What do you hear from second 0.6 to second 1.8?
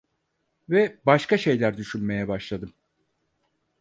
Ve başka şeyler